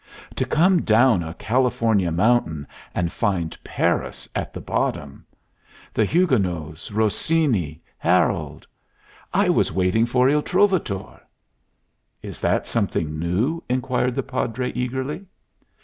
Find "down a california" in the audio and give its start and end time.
0.81-2.11